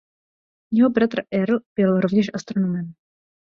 Jeho 0.71 0.89
bratr 0.89 1.21
Earl 1.31 1.59
byl 1.77 1.99
rovněž 1.99 2.29
astronomem. 2.33 2.93